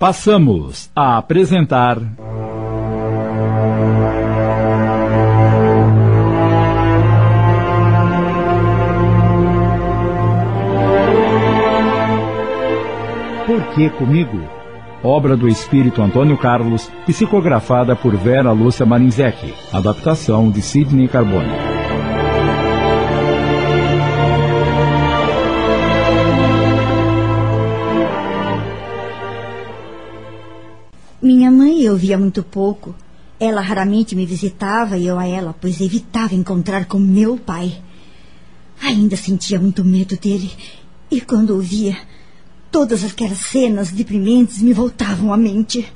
Passamos 0.00 0.90
a 0.96 1.18
apresentar. 1.18 1.98
Por 13.46 13.62
que 13.74 13.90
comigo? 13.90 14.40
Obra 15.04 15.36
do 15.36 15.46
espírito 15.46 16.00
Antônio 16.00 16.38
Carlos, 16.38 16.90
psicografada 17.06 17.94
por 17.94 18.16
Vera 18.16 18.52
Lúcia 18.52 18.86
Marinzec. 18.86 19.52
Adaptação 19.70 20.50
de 20.50 20.62
Sidney 20.62 21.08
Carbone. 21.08 21.69
Eu 31.82 31.96
via 31.96 32.18
muito 32.18 32.42
pouco. 32.42 32.94
Ela 33.38 33.62
raramente 33.62 34.14
me 34.14 34.26
visitava 34.26 34.98
e 34.98 35.06
eu 35.06 35.18
a 35.18 35.26
ela, 35.26 35.54
pois 35.58 35.80
evitava 35.80 36.34
encontrar 36.34 36.84
com 36.84 36.98
meu 36.98 37.38
pai. 37.38 37.82
Ainda 38.82 39.16
sentia 39.16 39.58
muito 39.58 39.82
medo 39.82 40.14
dele. 40.18 40.52
E 41.10 41.22
quando 41.22 41.56
o 41.56 41.58
via, 41.58 41.96
todas 42.70 43.02
aquelas 43.02 43.38
cenas 43.38 43.90
deprimentes 43.90 44.60
me 44.60 44.74
voltavam 44.74 45.32
à 45.32 45.38
mente. 45.38 45.90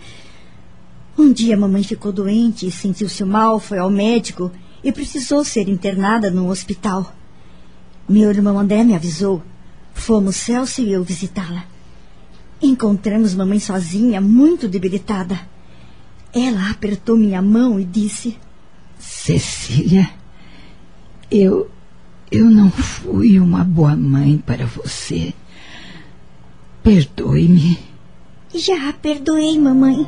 Um 1.19 1.30
dia 1.30 1.55
mamãe 1.55 1.83
ficou 1.83 2.10
doente 2.10 2.66
e 2.66 2.73
sentiu-se 2.73 3.23
mal, 3.23 3.60
foi 3.60 3.77
ao 3.77 3.91
médico 3.91 4.51
e 4.82 4.91
precisou 4.91 5.45
ser 5.45 5.69
internada 5.69 6.30
no 6.30 6.48
hospital. 6.48 7.15
Meu 8.09 8.30
irmão 8.30 8.59
André 8.59 8.82
me 8.85 8.95
avisou. 8.95 9.43
Fomos 9.93 10.37
Celso 10.37 10.80
e 10.80 10.91
eu 10.91 11.05
visitá-la. 11.05 11.66
Encontramos 12.62 13.35
mamãe 13.35 13.60
sozinha, 13.60 14.19
muito 14.19 14.66
debilitada. 14.66 15.52
Ela 16.34 16.70
apertou 16.70 17.16
minha 17.16 17.41
mão 17.41 17.79
e 17.79 17.85
disse: 17.85 18.37
Cecília, 18.99 20.10
eu. 21.30 21.71
Eu 22.30 22.46
não 22.51 22.68
fui 22.68 23.38
uma 23.38 23.63
boa 23.63 23.95
mãe 23.95 24.43
para 24.45 24.66
você. 24.66 25.32
Perdoe-me. 26.82 27.79
Já 28.52 28.93
perdoei, 28.93 29.57
mamãe. 29.57 30.05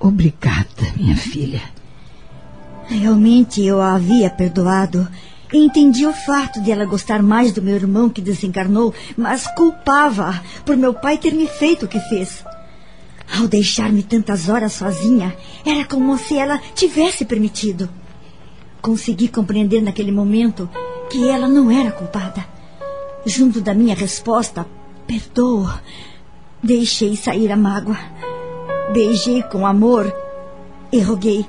Obrigada, 0.00 0.94
minha 0.96 1.16
filha. 1.16 1.60
Realmente 2.86 3.62
eu 3.62 3.82
a 3.82 3.94
havia 3.94 4.30
perdoado. 4.30 5.06
Entendi 5.52 6.06
o 6.06 6.12
fato 6.12 6.62
de 6.62 6.70
ela 6.70 6.86
gostar 6.86 7.22
mais 7.22 7.52
do 7.52 7.60
meu 7.60 7.74
irmão 7.74 8.08
que 8.08 8.22
desencarnou, 8.22 8.94
mas 9.16 9.46
culpava 9.54 10.42
por 10.64 10.76
meu 10.76 10.94
pai 10.94 11.18
ter 11.18 11.34
me 11.34 11.46
feito 11.46 11.84
o 11.84 11.88
que 11.88 12.00
fez. 12.08 12.42
Ao 13.38 13.46
deixar-me 13.46 14.02
tantas 14.02 14.48
horas 14.48 14.72
sozinha, 14.72 15.36
era 15.64 15.84
como 15.84 16.16
se 16.16 16.38
ela 16.38 16.58
tivesse 16.74 17.24
permitido. 17.24 17.88
Consegui 18.80 19.28
compreender 19.28 19.82
naquele 19.82 20.12
momento 20.12 20.70
que 21.10 21.28
ela 21.28 21.48
não 21.48 21.70
era 21.70 21.90
culpada. 21.90 22.46
Junto 23.26 23.60
da 23.60 23.74
minha 23.74 23.94
resposta, 23.94 24.64
perdoo, 25.06 25.68
deixei 26.62 27.16
sair 27.16 27.52
a 27.52 27.56
mágoa. 27.56 27.98
Beijei 28.92 29.42
com 29.42 29.66
amor 29.66 30.14
e 30.92 31.00
roguei. 31.00 31.44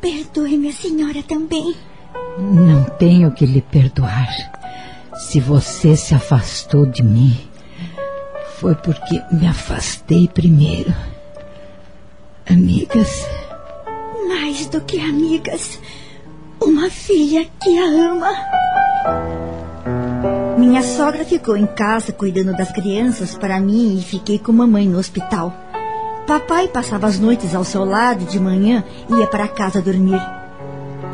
Perdoe-me, 0.00 0.72
senhora, 0.72 1.22
também. 1.22 1.74
Não 2.38 2.84
tenho 2.84 3.32
que 3.32 3.44
lhe 3.44 3.62
perdoar. 3.62 4.28
Se 5.16 5.40
você 5.40 5.96
se 5.96 6.14
afastou 6.14 6.86
de 6.86 7.02
mim, 7.02 7.36
foi 8.60 8.74
porque 8.74 9.22
me 9.30 9.46
afastei 9.46 10.26
primeiro. 10.26 10.92
Amigas. 12.50 13.24
Mais 14.28 14.66
do 14.66 14.80
que 14.80 14.98
amigas. 14.98 15.78
Uma 16.60 16.90
filha 16.90 17.46
que 17.62 17.78
a 17.78 17.84
ama. 17.84 18.32
Minha 20.58 20.82
sogra 20.82 21.24
ficou 21.24 21.56
em 21.56 21.66
casa 21.66 22.12
cuidando 22.12 22.56
das 22.56 22.72
crianças 22.72 23.36
para 23.36 23.60
mim 23.60 23.96
e 23.96 24.02
fiquei 24.02 24.40
com 24.40 24.52
mamãe 24.52 24.88
no 24.88 24.98
hospital. 24.98 25.54
Papai 26.26 26.66
passava 26.66 27.06
as 27.06 27.18
noites 27.18 27.54
ao 27.54 27.62
seu 27.62 27.84
lado 27.84 28.24
e 28.24 28.26
de 28.26 28.40
manhã 28.40 28.82
ia 29.08 29.26
para 29.28 29.46
casa 29.46 29.80
dormir. 29.80 30.20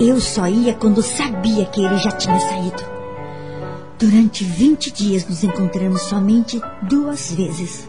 Eu 0.00 0.18
só 0.18 0.48
ia 0.48 0.72
quando 0.72 1.02
sabia 1.02 1.66
que 1.66 1.84
ele 1.84 1.98
já 1.98 2.10
tinha 2.10 2.40
saído. 2.40 2.93
Durante 3.98 4.42
20 4.42 4.90
dias 4.90 5.28
nos 5.28 5.44
encontramos 5.44 6.02
somente 6.02 6.60
duas 6.82 7.30
vezes. 7.32 7.88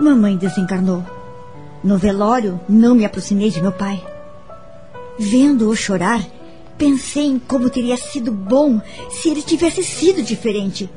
Mamãe 0.00 0.36
desencarnou. 0.36 1.04
No 1.82 1.98
velório, 1.98 2.60
não 2.68 2.94
me 2.94 3.04
aproximei 3.04 3.50
de 3.50 3.60
meu 3.60 3.72
pai. 3.72 4.04
Vendo-o 5.18 5.74
chorar, 5.74 6.24
pensei 6.78 7.24
em 7.24 7.38
como 7.40 7.70
teria 7.70 7.96
sido 7.96 8.30
bom 8.30 8.80
se 9.10 9.30
ele 9.30 9.42
tivesse 9.42 9.82
sido 9.82 10.22
diferente. 10.22 10.88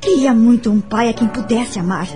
Queria 0.00 0.34
muito 0.34 0.70
um 0.70 0.80
pai 0.80 1.08
a 1.08 1.14
quem 1.14 1.26
pudesse 1.26 1.78
amar. 1.78 2.06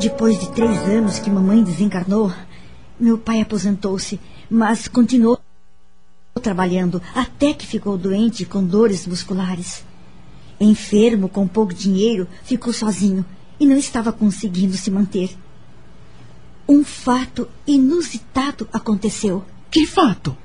Depois 0.00 0.38
de 0.38 0.50
três 0.52 0.78
anos 0.88 1.18
que 1.18 1.28
mamãe 1.28 1.62
desencarnou, 1.62 2.32
meu 3.00 3.16
pai 3.16 3.40
aposentou-se, 3.40 4.20
mas 4.50 4.86
continuou 4.86 5.40
trabalhando 6.42 7.02
até 7.14 7.52
que 7.52 7.66
ficou 7.66 7.96
doente 7.96 8.44
com 8.44 8.64
dores 8.64 9.06
musculares. 9.06 9.82
Enfermo, 10.60 11.28
com 11.28 11.48
pouco 11.48 11.72
dinheiro, 11.72 12.28
ficou 12.44 12.72
sozinho 12.72 13.24
e 13.58 13.66
não 13.66 13.76
estava 13.76 14.12
conseguindo 14.12 14.76
se 14.76 14.90
manter. 14.90 15.36
Um 16.68 16.84
fato 16.84 17.48
inusitado 17.66 18.68
aconteceu. 18.72 19.44
Que 19.70 19.86
fato? 19.86 20.36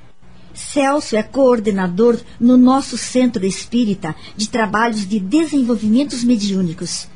Celso 0.53 1.15
é 1.17 1.23
coordenador 1.23 2.19
no 2.39 2.55
nosso 2.57 2.97
centro 2.97 3.45
espírita 3.45 4.15
de 4.37 4.49
trabalhos 4.49 5.05
de 5.05 5.19
desenvolvimentos 5.19 6.23
mediúnicos. 6.23 7.07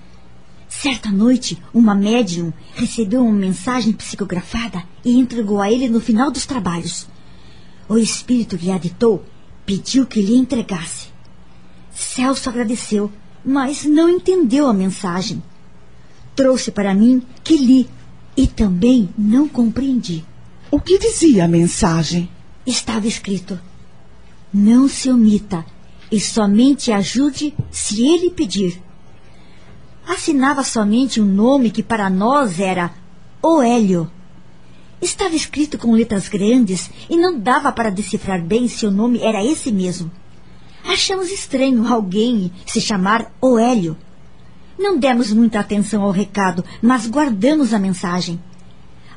Certa 0.82 1.12
noite, 1.12 1.62
uma 1.74 1.94
médium 1.94 2.54
recebeu 2.74 3.22
uma 3.22 3.34
mensagem 3.34 3.92
psicografada 3.92 4.82
e 5.04 5.12
entregou 5.12 5.60
a 5.60 5.70
ele 5.70 5.90
no 5.90 6.00
final 6.00 6.32
dos 6.32 6.46
trabalhos. 6.46 7.06
O 7.90 7.98
espírito 7.98 8.56
lhe 8.56 8.72
aditou, 8.72 9.26
pediu 9.66 10.06
que 10.06 10.22
lhe 10.22 10.38
entregasse. 10.38 11.10
Celso 11.92 12.48
agradeceu, 12.48 13.12
mas 13.44 13.84
não 13.84 14.08
entendeu 14.08 14.68
a 14.68 14.74
mensagem. 14.74 15.44
Trouxe 16.34 16.72
para 16.72 16.94
mim 16.94 17.24
que 17.44 17.58
li 17.58 17.90
e 18.38 18.48
também 18.48 19.10
não 19.18 19.50
compreendi. 19.50 20.24
O 20.72 20.80
que 20.80 20.98
dizia 20.98 21.44
a 21.44 21.48
mensagem? 21.50 22.30
Estava 22.66 23.06
escrito: 23.06 23.60
Não 24.54 24.88
se 24.88 25.10
omita 25.10 25.66
e 26.10 26.22
somente 26.22 26.90
ajude 26.90 27.54
se 27.70 28.02
ele 28.02 28.30
pedir 28.30 28.82
assinava 30.10 30.64
somente 30.64 31.22
um 31.22 31.26
nome 31.26 31.70
que 31.70 31.84
para 31.84 32.10
nós 32.10 32.60
era 32.60 32.92
Oélio. 33.44 34.10
Estava 35.00 35.36
escrito 35.36 35.78
com 35.78 35.94
letras 35.94 36.28
grandes 36.28 36.90
e 37.08 37.16
não 37.16 37.40
dava 37.40 37.72
para 37.72 37.92
decifrar 37.92 38.44
bem 38.44 38.68
se 38.68 38.88
o 38.88 38.92
nome 38.92 39.20
era 39.22 39.46
esse 39.46 39.72
mesmo. 39.72 40.12
Achamos 40.84 41.30
estranho 41.30 41.88
alguém 41.88 42.52
se 42.66 42.82
chamar 42.82 43.32
Oélio. 43.40 43.96
Não 44.80 44.98
demos 44.98 45.32
muita 45.32 45.60
atenção 45.60 46.02
ao 46.02 46.12
recado, 46.12 46.66
mas 46.82 47.06
guardamos 47.06 47.72
a 47.72 47.78
mensagem. 47.80 48.42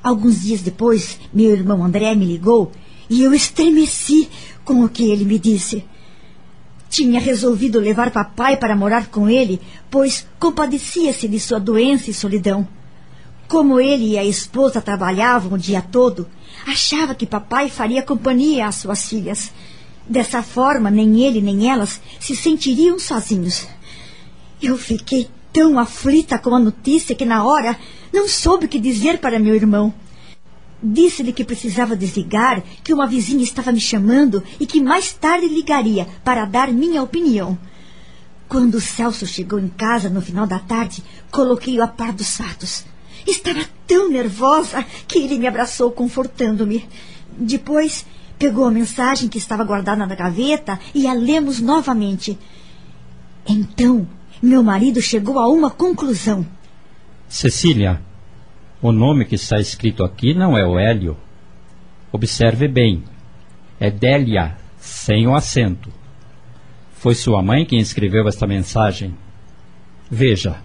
Alguns 0.03 0.43
dias 0.43 0.61
depois, 0.61 1.19
meu 1.33 1.53
irmão 1.53 1.83
André 1.83 2.15
me 2.15 2.27
ligou 2.27 2.71
e 3.09 3.23
eu 3.23 3.33
estremeci 3.33 4.29
com 4.63 4.85
o 4.85 4.89
que 4.91 5.11
ele 5.11 5.25
me 5.25 5.39
disse. 5.39 5.85
Tinha 6.93 7.19
resolvido 7.19 7.81
levar 7.81 8.11
papai 8.11 8.59
para 8.59 8.77
morar 8.77 9.07
com 9.07 9.27
ele, 9.27 9.59
pois 9.91 10.27
compadecia-se 10.39 11.27
de 11.27 11.41
sua 11.41 11.59
doença 11.59 12.11
e 12.11 12.15
solidão. 12.15 12.69
Como 13.49 13.81
ele 13.81 14.11
e 14.11 14.19
a 14.19 14.25
esposa 14.27 14.79
trabalhavam 14.79 15.55
o 15.55 15.59
dia 15.59 15.81
todo, 15.81 16.29
achava 16.67 17.15
que 17.15 17.25
papai 17.25 17.71
faria 17.71 18.03
companhia 18.03 18.67
às 18.67 18.75
suas 18.75 19.09
filhas. 19.09 19.51
Dessa 20.07 20.43
forma, 20.43 20.91
nem 20.91 21.23
ele 21.23 21.41
nem 21.41 21.71
elas 21.71 21.99
se 22.21 22.37
sentiriam 22.37 22.99
sozinhos. 22.99 23.67
Eu 24.61 24.77
fiquei 24.77 25.31
tão 25.51 25.79
aflita 25.79 26.39
com 26.39 26.55
a 26.55 26.61
notícia 26.61 27.17
que, 27.17 27.25
na 27.25 27.43
hora, 27.43 27.75
não 28.13 28.29
soube 28.29 28.67
o 28.67 28.69
que 28.69 28.79
dizer 28.79 29.17
para 29.17 29.39
meu 29.39 29.55
irmão. 29.55 29.95
Disse-lhe 30.83 31.33
que 31.33 31.45
precisava 31.45 31.97
desligar, 31.97 32.63
que 32.83 32.93
uma 32.93 33.07
vizinha 33.07 33.45
estava 33.45 33.71
me 33.71 33.81
chamando 33.81 34.43
e 34.59 34.67
que 34.67 34.81
mais 34.81 35.13
tarde 35.13 35.47
ligaria 35.47 36.09
para 36.25 36.45
dar 36.45 36.73
minha 36.73 37.03
opinião. 37.03 37.57
Quando 38.49 38.75
o 38.75 38.81
Celso 38.81 39.27
chegou 39.27 39.59
em 39.59 39.69
casa 39.69 40.11
no 40.11 40.21
final 40.21 40.47
da 40.47 40.59
tarde, 40.59 41.03
coloquei-o 41.31 41.83
a 41.83 41.87
par 41.87 42.13
dos 42.13 42.37
fatos. 42.37 42.85
Estava 43.27 43.65
tão 43.87 44.11
nervosa 44.11 44.85
que 45.07 45.21
ele 45.21 45.39
me 45.39 45.47
abraçou 45.47 45.93
confortando-me. 45.93 46.87
Depois, 47.39 48.05
pegou 48.39 48.65
a 48.65 48.71
mensagem 48.71 49.29
que 49.29 49.39
estava 49.39 49.65
guardada 49.65 50.05
na 50.05 50.15
gaveta 50.15 50.79
e 50.93 51.07
a 51.07 51.15
lemos 51.15 51.61
novamente. 51.61 52.37
Então, 53.47 54.07
meu 54.43 54.63
marido 54.63 55.01
chegou 55.01 55.39
a 55.39 55.49
uma 55.49 55.71
conclusão. 55.71 56.45
Cecília, 57.29 58.03
o 58.83 58.91
nome 58.91 59.25
que 59.25 59.37
está 59.37 59.61
escrito 59.61 60.03
aqui 60.03 60.35
não 60.35 60.59
é 60.59 60.67
o 60.67 60.77
Hélio. 60.77 61.17
Observe 62.11 62.67
bem. 62.67 63.05
É 63.79 63.91
Délia, 63.93 64.57
sem 64.79 65.27
o 65.29 65.37
acento. 65.37 65.89
Foi 66.95 67.15
sua 67.15 67.41
mãe 67.41 67.65
quem 67.65 67.79
escreveu 67.79 68.27
esta 68.27 68.45
mensagem. 68.45 69.17
Veja. 70.11 70.57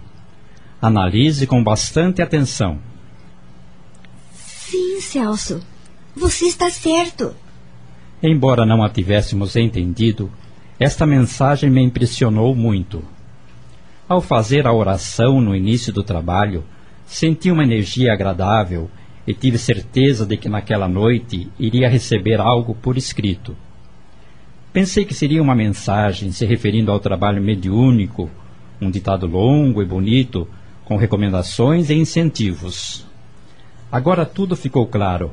Analise 0.82 1.46
com 1.46 1.62
bastante 1.62 2.20
atenção. 2.20 2.80
Sim, 4.32 5.00
Celso. 5.00 5.60
Você 6.14 6.46
está 6.46 6.70
certo. 6.70 7.34
Embora 8.20 8.66
não 8.66 8.82
a 8.82 8.88
tivéssemos 8.88 9.54
entendido, 9.54 10.30
esta 10.78 11.06
mensagem 11.06 11.70
me 11.70 11.82
impressionou 11.82 12.54
muito. 12.54 13.04
Ao 14.08 14.20
fazer 14.20 14.66
a 14.66 14.72
oração 14.72 15.40
no 15.40 15.54
início 15.54 15.92
do 15.92 16.02
trabalho, 16.02 16.64
senti 17.08 17.50
uma 17.50 17.64
energia 17.64 18.12
agradável 18.12 18.90
e 19.26 19.32
tive 19.32 19.58
certeza 19.58 20.26
de 20.26 20.36
que 20.36 20.48
naquela 20.48 20.86
noite 20.86 21.50
iria 21.58 21.88
receber 21.88 22.40
algo 22.40 22.74
por 22.74 22.96
escrito. 22.96 23.56
Pensei 24.72 25.04
que 25.04 25.14
seria 25.14 25.42
uma 25.42 25.54
mensagem 25.54 26.30
se 26.30 26.44
referindo 26.44 26.92
ao 26.92 27.00
trabalho 27.00 27.42
mediúnico, 27.42 28.30
um 28.80 28.90
ditado 28.90 29.26
longo 29.26 29.82
e 29.82 29.86
bonito, 29.86 30.46
com 30.84 30.96
recomendações 30.96 31.90
e 31.90 31.94
incentivos. 31.94 33.06
Agora 33.90 34.26
tudo 34.26 34.54
ficou 34.54 34.86
claro. 34.86 35.32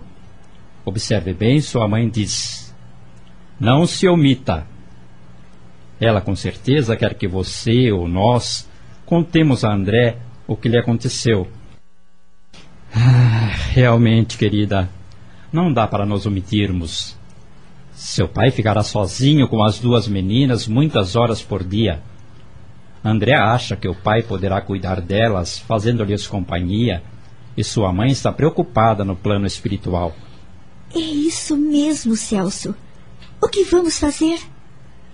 Observe 0.86 1.33
bem, 1.33 1.60
sua 1.60 1.88
mãe 1.88 2.10
diz: 2.10 2.74
Não 3.60 3.86
se 3.86 4.07
omita. 4.07 4.66
Ela 6.00 6.22
com 6.22 6.36
certeza 6.36 6.95
quer 6.95 7.13
que 7.13 7.27
você 7.27 7.92
ou 7.92 8.07
nós 8.07 8.69
contemos 9.06 9.63
a 9.63 9.74
André 9.74 10.18
o 10.48 10.56
que 10.56 10.69
lhe 10.69 10.77
aconteceu. 10.77 11.48
Realmente, 13.75 14.38
querida, 14.38 14.89
não 15.51 15.74
dá 15.74 15.86
para 15.86 16.06
nos 16.06 16.25
omitirmos. 16.25 17.13
Seu 17.92 18.25
pai 18.25 18.50
ficará 18.50 18.81
sozinho 18.81 19.50
com 19.50 19.62
as 19.62 19.80
duas 19.80 20.07
meninas 20.07 20.66
muitas 20.66 21.18
horas 21.18 21.42
por 21.42 21.62
dia. 21.62 22.01
André 23.04 23.36
acha 23.36 23.75
que 23.75 23.89
o 23.89 23.94
pai 23.94 24.24
poderá 24.24 24.62
cuidar 24.62 25.01
delas, 25.01 25.60
fazendo-lhes 25.60 26.25
companhia, 26.25 27.04
e 27.57 27.66
sua 27.66 27.92
mãe 27.92 28.12
está 28.12 28.31
preocupada 28.31 29.04
no 29.04 29.13
plano 29.13 29.45
espiritual. 29.45 30.16
É 30.95 31.00
isso 31.00 31.57
mesmo, 31.57 32.16
Celso. 32.16 32.74
O 33.42 33.50
que 33.50 33.66
vamos 33.66 34.00
fazer? 34.00 34.39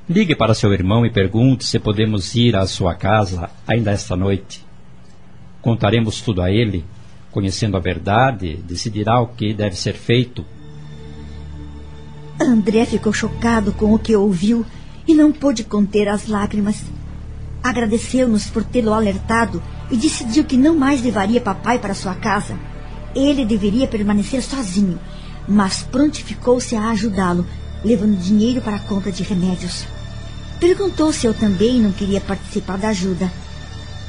Ligue 0.08 0.36
para 0.36 0.54
seu 0.54 0.72
irmão 0.72 1.04
e 1.04 1.10
pergunte 1.10 1.66
se 1.66 1.80
podemos 1.80 2.36
ir 2.36 2.56
à 2.56 2.68
sua 2.68 2.94
casa 2.94 3.50
ainda 3.66 3.90
esta 3.90 4.16
noite. 4.16 4.64
Contaremos 5.64 6.22
tudo 6.22 6.44
a 6.44 6.52
ele. 6.52 6.86
Conhecendo 7.32 7.78
a 7.78 7.80
verdade, 7.80 8.58
decidirá 8.58 9.22
o 9.22 9.28
que 9.28 9.54
deve 9.54 9.76
ser 9.76 9.94
feito. 9.94 10.46
André 12.40 12.86
ficou 12.86 13.14
chocado 13.14 13.72
com 13.72 13.94
o 13.94 14.00
que 14.00 14.16
ouviu 14.16 14.66
e 15.08 15.14
não 15.14 15.32
pôde 15.32 15.64
conter 15.64 16.08
as 16.08 16.28
lágrimas. 16.28 16.84
Agradeceu-nos 17.64 18.48
por 18.48 18.64
tê-lo 18.64 18.94
alertado 18.94 19.62
e 19.90 19.96
decidiu 19.96 20.44
que 20.44 20.58
não 20.58 20.76
mais 20.76 21.02
levaria 21.02 21.40
papai 21.40 21.80
para 21.80 21.94
sua 21.94 22.16
casa. 22.16 22.58
Ele 23.16 23.46
deveria 23.46 23.88
permanecer 23.88 24.42
sozinho, 24.42 25.00
mas 25.48 25.84
prontificou-se 25.84 26.76
a 26.76 26.90
ajudá-lo, 26.90 27.46
levando 27.84 28.18
dinheiro 28.18 28.62
para 28.62 28.78
a 28.78 28.80
compra 28.80 29.12
de 29.12 29.24
remédios. 29.24 29.86
Perguntou 30.60 31.12
se 31.12 31.26
eu 31.26 31.34
também 31.34 31.80
não 31.80 31.92
queria 31.92 32.22
participar 32.22 32.78
da 32.78 32.90
ajuda. 32.90 33.32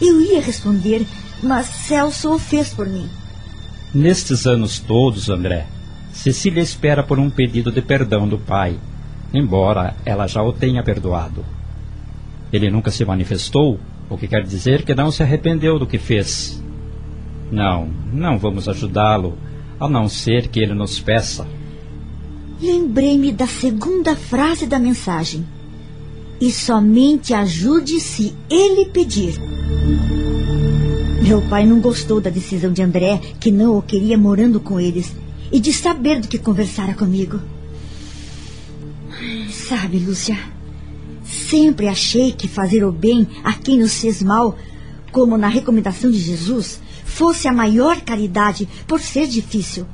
Eu 0.01 0.21
ia 0.21 0.41
responder, 0.41 1.07
mas 1.43 1.67
Celso 1.67 2.35
o 2.35 2.39
fez 2.39 2.73
por 2.73 2.87
mim. 2.87 3.09
Nestes 3.95 4.47
anos 4.47 4.79
todos, 4.79 5.29
André, 5.29 5.67
Cecília 6.13 6.63
espera 6.63 7.03
por 7.03 7.19
um 7.19 7.29
pedido 7.29 7.73
de 7.73 7.83
perdão 7.83 8.29
do 8.29 8.39
pai, 8.39 8.79
embora 9.35 9.97
ela 10.05 10.27
já 10.27 10.43
o 10.43 10.53
tenha 10.53 10.83
perdoado. 10.83 11.45
Ele 12.53 12.71
nunca 12.71 12.91
se 12.91 13.05
manifestou, 13.05 13.81
o 14.09 14.17
que 14.17 14.29
quer 14.29 14.43
dizer 14.43 14.85
que 14.85 14.95
não 14.95 15.11
se 15.11 15.23
arrependeu 15.23 15.79
do 15.79 15.87
que 15.87 15.99
fez. 15.99 16.63
Não, 17.51 17.89
não 18.13 18.39
vamos 18.39 18.69
ajudá-lo, 18.69 19.37
a 19.81 19.89
não 19.89 20.09
ser 20.09 20.49
que 20.49 20.61
ele 20.61 20.75
nos 20.75 21.01
peça. 21.01 21.47
Lembrei-me 22.61 23.33
da 23.33 23.47
segunda 23.47 24.15
frase 24.15 24.67
da 24.67 24.79
mensagem. 24.79 25.45
E 26.41 26.51
somente 26.51 27.35
ajude 27.35 28.01
se 28.01 28.35
ele 28.49 28.87
pedir. 28.87 29.35
Meu 31.23 31.41
pai 31.41 31.65
não 31.65 31.79
gostou 31.79 32.21
da 32.21 32.29
decisão 32.29 32.73
de 32.73 32.83
André, 32.83 33.21
que 33.39 33.53
não 33.53 33.79
o 33.79 33.83
queria 33.83 34.19
morando 34.19 34.59
com 34.59 34.81
eles, 34.81 35.15
e 35.53 35.61
de 35.61 35.73
saber 35.73 36.21
do 36.21 36.27
que 36.27 36.37
conversara 36.37 36.95
comigo. 36.95 37.41
Sabe, 39.49 40.01
Lúcia, 40.01 40.37
sempre 41.23 41.87
achei 41.87 42.33
que 42.33 42.49
fazer 42.49 42.85
o 42.85 42.91
bem 42.91 43.29
a 43.45 43.53
quem 43.53 43.79
nos 43.79 44.01
fez 44.01 44.21
mal, 44.21 44.59
como 45.13 45.39
na 45.39 45.47
recomendação 45.47 46.11
de 46.11 46.19
Jesus, 46.19 46.81
fosse 47.05 47.47
a 47.47 47.53
maior 47.53 48.01
caridade 48.01 48.69
por 48.89 49.01
ser 49.01 49.29
difícil. 49.29 49.87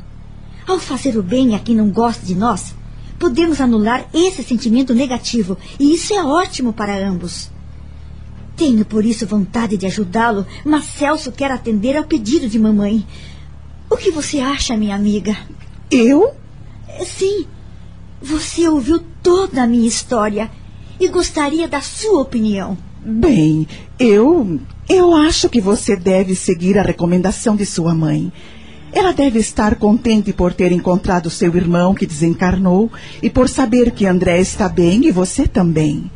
Ao 0.66 0.78
fazer 0.78 1.18
o 1.18 1.22
bem 1.22 1.54
a 1.54 1.58
quem 1.58 1.76
não 1.76 1.90
gosta 1.90 2.24
de 2.24 2.34
nós, 2.34 2.74
podemos 3.18 3.60
anular 3.60 4.08
esse 4.14 4.42
sentimento 4.42 4.94
negativo, 4.94 5.58
e 5.78 5.92
isso 5.92 6.14
é 6.14 6.24
ótimo 6.24 6.72
para 6.72 7.06
ambos. 7.06 7.50
Tenho 8.58 8.84
por 8.84 9.04
isso 9.04 9.24
vontade 9.24 9.76
de 9.76 9.86
ajudá-lo, 9.86 10.44
mas 10.64 10.86
Celso 10.86 11.30
quer 11.30 11.48
atender 11.52 11.96
ao 11.96 12.02
pedido 12.02 12.48
de 12.48 12.58
mamãe. 12.58 13.06
O 13.88 13.96
que 13.96 14.10
você 14.10 14.40
acha, 14.40 14.76
minha 14.76 14.96
amiga? 14.96 15.36
Eu? 15.88 16.34
Sim. 17.06 17.46
Você 18.20 18.68
ouviu 18.68 19.00
toda 19.22 19.62
a 19.62 19.66
minha 19.66 19.86
história 19.86 20.50
e 20.98 21.06
gostaria 21.06 21.68
da 21.68 21.80
sua 21.80 22.20
opinião. 22.20 22.76
Bem, 23.00 23.64
eu. 23.96 24.58
Eu 24.88 25.14
acho 25.14 25.48
que 25.48 25.60
você 25.60 25.94
deve 25.94 26.34
seguir 26.34 26.76
a 26.78 26.82
recomendação 26.82 27.54
de 27.54 27.64
sua 27.64 27.94
mãe. 27.94 28.32
Ela 28.92 29.12
deve 29.12 29.38
estar 29.38 29.76
contente 29.76 30.32
por 30.32 30.52
ter 30.52 30.72
encontrado 30.72 31.30
seu 31.30 31.54
irmão 31.54 31.94
que 31.94 32.06
desencarnou 32.06 32.90
e 33.22 33.30
por 33.30 33.48
saber 33.48 33.92
que 33.92 34.04
André 34.04 34.40
está 34.40 34.68
bem 34.68 35.06
e 35.06 35.12
você 35.12 35.46
também. 35.46 36.10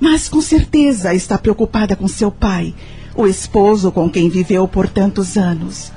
Mas 0.00 0.28
com 0.28 0.40
certeza 0.40 1.14
está 1.14 1.36
preocupada 1.36 1.96
com 1.96 2.06
seu 2.06 2.30
pai, 2.30 2.74
o 3.14 3.26
esposo 3.26 3.90
com 3.90 4.08
quem 4.08 4.28
viveu 4.28 4.68
por 4.68 4.88
tantos 4.88 5.36
anos. 5.36 5.90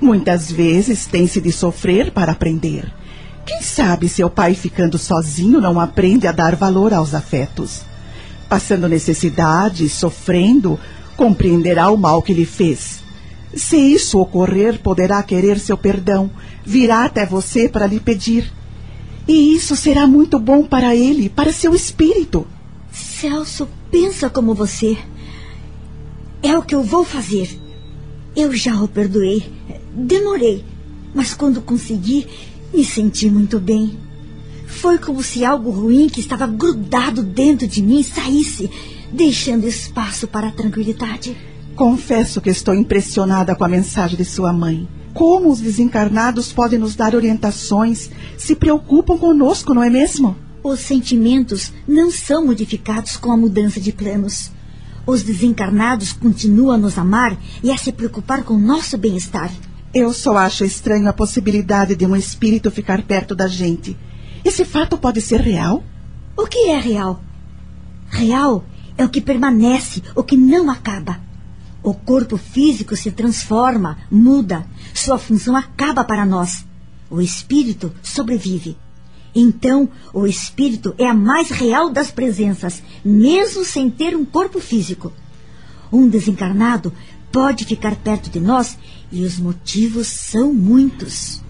Muitas 0.00 0.50
vezes 0.50 1.06
tem-se 1.06 1.40
de 1.40 1.50
sofrer 1.50 2.12
para 2.12 2.32
aprender. 2.32 2.92
Quem 3.44 3.62
sabe 3.62 4.08
seu 4.08 4.30
pai 4.30 4.54
ficando 4.54 4.96
sozinho 4.96 5.60
não 5.60 5.80
aprende 5.80 6.26
a 6.26 6.32
dar 6.32 6.54
valor 6.54 6.94
aos 6.94 7.14
afetos. 7.14 7.80
Passando 8.48 8.88
necessidade, 8.88 9.88
sofrendo, 9.88 10.78
compreenderá 11.16 11.90
o 11.90 11.96
mal 11.96 12.22
que 12.22 12.32
lhe 12.32 12.44
fez. 12.44 13.00
Se 13.54 13.76
isso 13.76 14.20
ocorrer, 14.20 14.78
poderá 14.78 15.22
querer 15.22 15.58
seu 15.58 15.76
perdão, 15.76 16.30
virá 16.64 17.04
até 17.04 17.26
você 17.26 17.68
para 17.68 17.86
lhe 17.86 17.98
pedir. 17.98 18.52
E 19.26 19.54
isso 19.54 19.74
será 19.74 20.06
muito 20.06 20.38
bom 20.38 20.64
para 20.64 20.94
ele, 20.94 21.28
para 21.28 21.52
seu 21.52 21.74
espírito. 21.74 22.46
Celso 23.20 23.68
pensa 23.90 24.30
como 24.30 24.54
você. 24.54 24.96
É 26.40 26.56
o 26.56 26.62
que 26.62 26.72
eu 26.72 26.84
vou 26.84 27.02
fazer. 27.02 27.60
Eu 28.36 28.54
já 28.54 28.80
o 28.80 28.86
perdoei. 28.86 29.42
Demorei, 29.92 30.64
mas 31.12 31.34
quando 31.34 31.60
consegui, 31.60 32.28
me 32.72 32.84
senti 32.84 33.28
muito 33.28 33.58
bem. 33.58 33.98
Foi 34.68 34.98
como 34.98 35.20
se 35.20 35.44
algo 35.44 35.70
ruim 35.70 36.08
que 36.08 36.20
estava 36.20 36.46
grudado 36.46 37.24
dentro 37.24 37.66
de 37.66 37.82
mim 37.82 38.04
saísse, 38.04 38.70
deixando 39.12 39.66
espaço 39.66 40.28
para 40.28 40.48
a 40.48 40.52
tranquilidade. 40.52 41.36
Confesso 41.74 42.40
que 42.40 42.50
estou 42.50 42.72
impressionada 42.72 43.56
com 43.56 43.64
a 43.64 43.68
mensagem 43.68 44.16
de 44.16 44.24
sua 44.24 44.52
mãe. 44.52 44.88
Como 45.12 45.50
os 45.50 45.60
desencarnados 45.60 46.52
podem 46.52 46.78
nos 46.78 46.94
dar 46.94 47.16
orientações, 47.16 48.10
se 48.36 48.54
preocupam 48.54 49.18
conosco, 49.18 49.74
não 49.74 49.82
é 49.82 49.90
mesmo? 49.90 50.36
Os 50.68 50.80
sentimentos 50.80 51.72
não 51.88 52.10
são 52.10 52.44
modificados 52.44 53.16
com 53.16 53.32
a 53.32 53.36
mudança 53.38 53.80
de 53.80 53.90
planos. 53.90 54.50
Os 55.06 55.22
desencarnados 55.22 56.12
continuam 56.12 56.72
a 56.72 56.76
nos 56.76 56.98
amar 56.98 57.40
e 57.62 57.72
a 57.72 57.78
se 57.78 57.90
preocupar 57.90 58.44
com 58.44 58.52
o 58.52 58.60
nosso 58.60 58.98
bem-estar. 58.98 59.50
Eu 59.94 60.12
só 60.12 60.36
acho 60.36 60.66
estranho 60.66 61.08
a 61.08 61.12
possibilidade 61.14 61.96
de 61.96 62.04
um 62.04 62.14
espírito 62.14 62.70
ficar 62.70 63.00
perto 63.00 63.34
da 63.34 63.46
gente. 63.46 63.96
Esse 64.44 64.62
fato 64.62 64.98
pode 64.98 65.22
ser 65.22 65.40
real? 65.40 65.82
O 66.36 66.46
que 66.46 66.68
é 66.68 66.78
real? 66.78 67.22
Real 68.10 68.62
é 68.98 69.06
o 69.06 69.08
que 69.08 69.22
permanece, 69.22 70.02
o 70.14 70.22
que 70.22 70.36
não 70.36 70.70
acaba. 70.70 71.18
O 71.82 71.94
corpo 71.94 72.36
físico 72.36 72.94
se 72.94 73.10
transforma, 73.10 73.96
muda, 74.10 74.66
sua 74.92 75.16
função 75.16 75.56
acaba 75.56 76.04
para 76.04 76.26
nós. 76.26 76.66
O 77.08 77.22
espírito 77.22 77.90
sobrevive. 78.02 78.76
Então, 79.34 79.88
o 80.12 80.26
espírito 80.26 80.94
é 80.98 81.06
a 81.06 81.14
mais 81.14 81.50
real 81.50 81.90
das 81.90 82.10
presenças, 82.10 82.82
mesmo 83.04 83.64
sem 83.64 83.90
ter 83.90 84.16
um 84.16 84.24
corpo 84.24 84.60
físico. 84.60 85.12
Um 85.92 86.08
desencarnado 86.08 86.92
pode 87.30 87.64
ficar 87.64 87.96
perto 87.96 88.30
de 88.30 88.40
nós 88.40 88.78
e 89.12 89.22
os 89.22 89.38
motivos 89.38 90.06
são 90.06 90.52
muitos. 90.52 91.42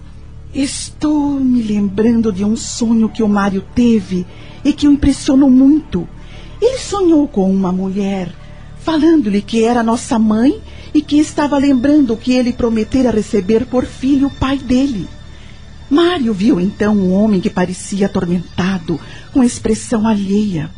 Estou 0.53 1.39
me 1.39 1.61
lembrando 1.61 2.31
de 2.31 2.43
um 2.43 2.55
sonho 2.55 3.09
que 3.09 3.23
o 3.23 3.29
Mário 3.29 3.63
teve 3.75 4.25
e 4.63 4.73
que 4.73 4.87
o 4.87 4.91
impressionou 4.91 5.49
muito. 5.49 6.07
Ele 6.61 6.79
sonhou 6.79 7.27
com 7.27 7.49
uma 7.49 7.71
mulher, 7.71 8.33
falando-lhe 8.79 9.41
que 9.41 9.63
era 9.63 9.83
nossa 9.83 10.17
mãe 10.17 10.59
e 10.93 11.01
que 11.01 11.17
estava 11.19 11.57
lembrando 11.57 12.17
que 12.17 12.33
ele 12.33 12.51
prometera 12.51 13.11
receber 13.11 13.65
por 13.65 13.85
filho 13.85 14.27
o 14.27 14.31
pai 14.31 14.57
dele. 14.57 15.07
Mário 15.89 16.33
viu 16.33 16.59
então 16.59 16.95
um 16.95 17.11
homem 17.13 17.41
que 17.41 17.49
parecia 17.49 18.05
atormentado, 18.05 18.99
com 19.33 19.43
expressão 19.43 20.07
alheia. 20.07 20.69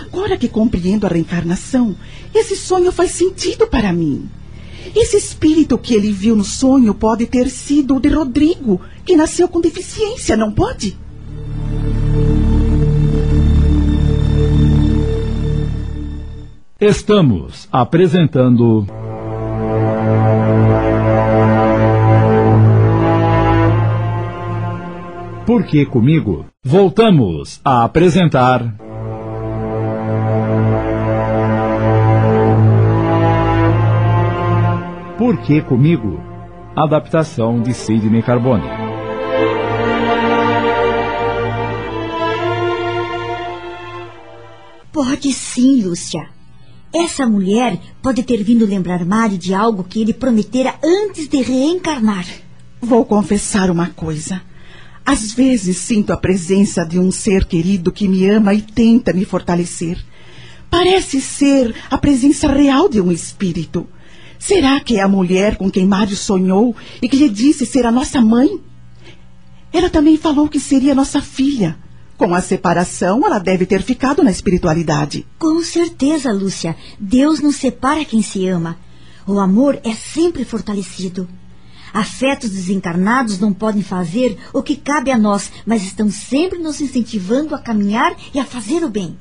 Agora 0.00 0.36
que 0.36 0.48
compreendo 0.48 1.06
a 1.06 1.08
reencarnação, 1.08 1.96
esse 2.34 2.56
sonho 2.56 2.92
faz 2.92 3.12
sentido 3.12 3.66
para 3.66 3.92
mim. 3.92 4.28
Esse 4.94 5.16
espírito 5.16 5.76
que 5.76 5.94
ele 5.94 6.12
viu 6.12 6.36
no 6.36 6.44
sonho 6.44 6.94
pode 6.94 7.26
ter 7.26 7.48
sido 7.48 7.96
o 7.96 8.00
de 8.00 8.08
Rodrigo, 8.08 8.80
que 9.04 9.16
nasceu 9.16 9.48
com 9.48 9.60
deficiência, 9.60 10.36
não 10.36 10.52
pode? 10.52 10.96
Estamos 16.78 17.68
apresentando. 17.72 18.86
Por 25.46 25.64
que 25.64 25.86
comigo? 25.86 26.44
Voltamos 26.64 27.60
a 27.64 27.84
apresentar. 27.84 28.76
Por 35.16 35.40
que 35.42 35.62
comigo? 35.62 36.20
Adaptação 36.74 37.62
de 37.62 37.72
Sidney 37.72 38.22
Carbone. 38.22 38.66
Pode 44.92 45.32
sim, 45.32 45.80
Lúcia. 45.84 46.28
Essa 46.92 47.24
mulher 47.24 47.78
pode 48.02 48.24
ter 48.24 48.42
vindo 48.42 48.66
lembrar 48.66 49.04
Mário 49.04 49.38
de 49.38 49.54
algo 49.54 49.84
que 49.84 50.00
ele 50.00 50.12
prometera 50.12 50.74
antes 50.82 51.28
de 51.28 51.40
reencarnar. 51.40 52.26
Vou 52.80 53.04
confessar 53.04 53.70
uma 53.70 53.90
coisa. 53.90 54.42
Às 55.06 55.32
vezes 55.32 55.76
sinto 55.76 56.12
a 56.12 56.16
presença 56.16 56.84
de 56.84 56.98
um 56.98 57.12
ser 57.12 57.44
querido 57.44 57.92
que 57.92 58.08
me 58.08 58.28
ama 58.28 58.52
e 58.52 58.60
tenta 58.60 59.12
me 59.12 59.24
fortalecer. 59.24 60.04
Parece 60.68 61.20
ser 61.20 61.72
a 61.88 61.96
presença 61.96 62.48
real 62.48 62.88
de 62.88 63.00
um 63.00 63.12
espírito. 63.12 63.86
Será 64.36 64.80
que 64.80 64.96
é 64.96 65.02
a 65.02 65.08
mulher 65.08 65.56
com 65.56 65.70
quem 65.70 65.86
Mário 65.86 66.16
sonhou 66.16 66.74
e 67.00 67.08
que 67.08 67.16
lhe 67.16 67.28
disse 67.28 67.64
ser 67.64 67.86
a 67.86 67.92
nossa 67.92 68.20
mãe? 68.20 68.60
Ela 69.72 69.88
também 69.88 70.16
falou 70.16 70.48
que 70.48 70.58
seria 70.58 70.92
nossa 70.92 71.22
filha. 71.22 71.78
Com 72.16 72.34
a 72.34 72.40
separação, 72.40 73.24
ela 73.24 73.38
deve 73.38 73.64
ter 73.64 73.82
ficado 73.82 74.24
na 74.24 74.30
espiritualidade. 74.32 75.24
Com 75.38 75.62
certeza, 75.62 76.32
Lúcia. 76.32 76.74
Deus 76.98 77.40
não 77.40 77.52
separa 77.52 78.04
quem 78.04 78.22
se 78.22 78.48
ama. 78.48 78.76
O 79.24 79.38
amor 79.38 79.78
é 79.84 79.94
sempre 79.94 80.44
fortalecido. 80.44 81.28
Afetos 81.96 82.50
desencarnados 82.50 83.40
não 83.40 83.54
podem 83.54 83.80
fazer 83.80 84.36
o 84.52 84.62
que 84.62 84.76
cabe 84.76 85.10
a 85.10 85.16
nós, 85.16 85.50
mas 85.64 85.82
estão 85.82 86.10
sempre 86.10 86.58
nos 86.58 86.78
incentivando 86.78 87.54
a 87.54 87.58
caminhar 87.58 88.14
e 88.34 88.38
a 88.38 88.44
fazer 88.44 88.84
o 88.84 88.90
bem. 88.90 89.16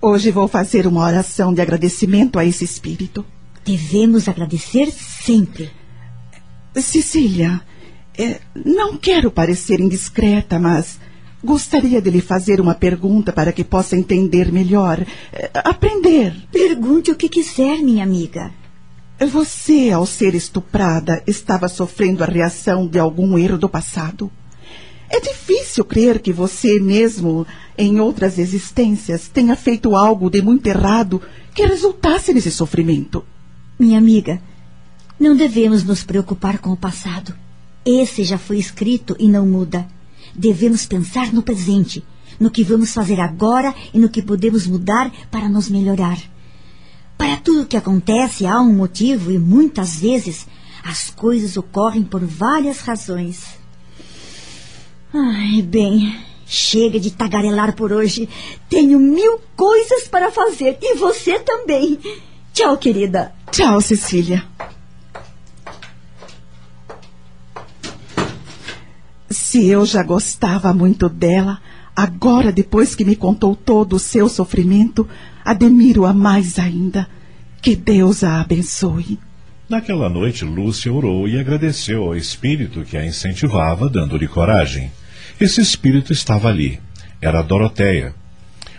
Hoje 0.00 0.30
vou 0.30 0.46
fazer 0.46 0.86
uma 0.86 1.04
oração 1.04 1.52
de 1.52 1.60
agradecimento 1.60 2.38
a 2.38 2.44
esse 2.44 2.62
espírito. 2.62 3.26
Devemos 3.64 4.28
agradecer 4.28 4.92
sempre. 4.92 5.72
Cecília, 6.76 7.60
é, 8.16 8.38
não 8.64 8.96
quero 8.96 9.32
parecer 9.32 9.80
indiscreta, 9.80 10.56
mas 10.56 11.00
gostaria 11.42 12.00
de 12.00 12.10
lhe 12.10 12.20
fazer 12.20 12.60
uma 12.60 12.76
pergunta 12.76 13.32
para 13.32 13.52
que 13.52 13.64
possa 13.64 13.96
entender 13.96 14.52
melhor. 14.52 15.04
É, 15.32 15.50
aprender. 15.52 16.32
Pergunte 16.52 17.10
o 17.10 17.16
que 17.16 17.28
quiser, 17.28 17.78
minha 17.78 18.04
amiga. 18.04 18.52
Você, 19.28 19.90
ao 19.90 20.06
ser 20.06 20.34
estuprada, 20.34 21.22
estava 21.26 21.68
sofrendo 21.68 22.24
a 22.24 22.26
reação 22.26 22.86
de 22.86 22.98
algum 22.98 23.36
erro 23.36 23.58
do 23.58 23.68
passado? 23.68 24.30
É 25.10 25.20
difícil 25.20 25.84
crer 25.84 26.20
que 26.20 26.32
você 26.32 26.80
mesmo, 26.80 27.46
em 27.76 28.00
outras 28.00 28.38
existências, 28.38 29.28
tenha 29.28 29.54
feito 29.56 29.94
algo 29.94 30.30
de 30.30 30.40
muito 30.40 30.66
errado 30.66 31.20
que 31.54 31.66
resultasse 31.66 32.32
nesse 32.32 32.50
sofrimento. 32.50 33.22
Minha 33.78 33.98
amiga, 33.98 34.40
não 35.18 35.36
devemos 35.36 35.84
nos 35.84 36.02
preocupar 36.02 36.58
com 36.58 36.70
o 36.70 36.76
passado. 36.76 37.34
Esse 37.84 38.24
já 38.24 38.38
foi 38.38 38.56
escrito 38.56 39.14
e 39.18 39.28
não 39.28 39.44
muda. 39.44 39.86
Devemos 40.34 40.86
pensar 40.86 41.30
no 41.30 41.42
presente, 41.42 42.02
no 42.38 42.50
que 42.50 42.64
vamos 42.64 42.94
fazer 42.94 43.20
agora 43.20 43.74
e 43.92 43.98
no 43.98 44.08
que 44.08 44.22
podemos 44.22 44.66
mudar 44.66 45.12
para 45.30 45.46
nos 45.46 45.68
melhorar. 45.68 46.18
Para 47.20 47.36
tudo 47.36 47.66
que 47.66 47.76
acontece 47.76 48.46
há 48.46 48.58
um 48.62 48.72
motivo 48.72 49.30
e 49.30 49.38
muitas 49.38 50.00
vezes 50.00 50.46
as 50.82 51.10
coisas 51.10 51.54
ocorrem 51.54 52.02
por 52.02 52.24
várias 52.24 52.80
razões. 52.80 53.58
Ai, 55.12 55.60
bem, 55.60 56.18
chega 56.46 56.98
de 56.98 57.10
tagarelar 57.10 57.76
por 57.76 57.92
hoje. 57.92 58.26
Tenho 58.70 58.98
mil 58.98 59.38
coisas 59.54 60.08
para 60.08 60.32
fazer 60.32 60.78
e 60.80 60.94
você 60.96 61.38
também. 61.38 61.98
Tchau, 62.54 62.78
querida. 62.78 63.34
Tchau, 63.50 63.82
Cecília. 63.82 64.42
Se 69.28 69.66
eu 69.66 69.84
já 69.84 70.02
gostava 70.02 70.72
muito 70.72 71.06
dela, 71.06 71.60
agora, 71.94 72.50
depois 72.50 72.94
que 72.94 73.04
me 73.04 73.14
contou 73.14 73.54
todo 73.54 73.96
o 73.96 73.98
seu 73.98 74.26
sofrimento, 74.26 75.06
admiro-a 75.44 76.12
mais 76.12 76.58
ainda. 76.58 77.08
Que 77.62 77.76
Deus 77.76 78.24
a 78.24 78.40
abençoe. 78.40 79.18
Naquela 79.68 80.08
noite, 80.08 80.44
Lúcia 80.44 80.92
orou 80.92 81.28
e 81.28 81.38
agradeceu 81.38 82.02
ao 82.02 82.16
espírito 82.16 82.82
que 82.82 82.96
a 82.96 83.06
incentivava, 83.06 83.88
dando-lhe 83.88 84.26
coragem. 84.26 84.90
Esse 85.40 85.60
espírito 85.60 86.12
estava 86.12 86.48
ali. 86.48 86.80
Era 87.20 87.42
Doroteia. 87.42 88.14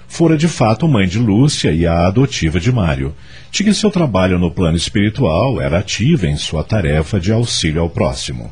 Fora 0.08 0.38
de 0.38 0.50
fato 0.50 0.88
mãe 0.90 1.08
de 1.08 1.18
Lúcia 1.18 1.72
e 1.72 1.88
a 1.88 2.06
adotiva 2.08 2.60
de 2.60 2.72
Mário. 2.72 3.16
Tinha 3.50 3.74
seu 3.74 3.90
trabalho 3.90 4.38
no 4.38 4.52
plano 4.52 4.76
espiritual, 4.76 5.62
era 5.62 5.80
ativa 5.80 6.28
em 6.28 6.36
sua 6.36 6.64
tarefa 6.64 7.20
de 7.20 7.32
auxílio 7.32 7.82
ao 7.82 7.90
próximo. 7.90 8.52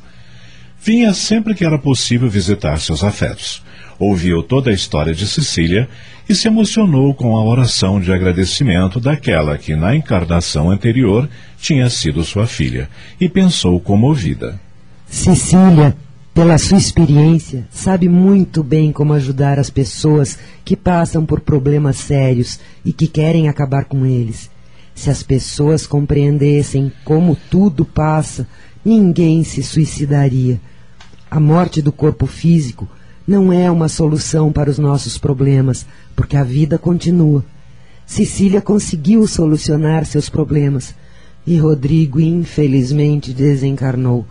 Vinha 0.81 1.13
sempre 1.13 1.53
que 1.53 1.65
era 1.65 1.77
possível 1.77 2.29
visitar 2.29 2.79
seus 2.79 3.03
afetos. 3.03 3.61
Ouviu 4.00 4.41
toda 4.41 4.72
a 4.72 4.74
história 4.74 5.13
de 5.13 5.27
Cecília 5.27 5.89
e 6.27 6.34
se 6.34 6.48
emocionou 6.48 7.13
com 7.13 7.36
a 7.36 7.44
oração 7.44 8.00
de 8.00 8.13
agradecimento 8.13 8.98
daquela 8.98 9.58
que, 9.58 9.75
na 9.75 9.94
encarnação 9.94 10.72
anterior, 10.72 11.27
tinha 11.60 11.89
sido 11.89 12.24
sua 12.24 12.48
filha, 12.48 12.89
e 13.20 13.27
pensou 13.27 13.77
comovida. 13.77 14.58
Cecília, 15.06 15.98
pela 16.34 16.58
sua 16.58 16.77
experiência, 16.77 17.68
sabe 17.70 18.08
muito 18.08 18.63
bem 18.63 18.94
como 18.94 19.12
ajudar 19.12 19.60
as 19.60 19.70
pessoas 19.70 20.39
que 20.63 20.77
passam 20.77 21.25
por 21.25 21.41
problemas 21.41 21.98
sérios 21.98 22.58
e 22.86 22.94
que 22.94 23.08
querem 23.08 23.50
acabar 23.50 23.84
com 23.84 24.06
eles. 24.06 24.50
Se 24.96 25.10
as 25.10 25.24
pessoas 25.24 25.86
compreendessem 25.86 26.89
como 27.03 27.38
tudo 27.50 27.84
passa, 27.84 28.48
ninguém 28.86 29.44
se 29.44 29.62
suicidaria. 29.62 30.62
A 31.29 31.39
morte 31.39 31.82
do 31.82 31.91
corpo 31.91 32.25
físico 32.25 32.88
não 33.29 33.53
é 33.53 33.69
uma 33.69 33.88
solução 33.88 34.51
para 34.51 34.71
os 34.71 34.79
nossos 34.79 35.15
problemas, 35.19 35.86
porque 36.15 36.36
a 36.36 36.43
vida 36.43 36.79
continua. 36.79 37.45
Cecília 38.03 38.59
conseguiu 38.59 39.27
solucionar 39.27 40.03
seus 40.03 40.27
problemas 40.27 40.95
e 41.45 41.55
Rodrigo, 41.55 42.19
infelizmente, 42.19 43.31
desencarnou. 43.31 44.25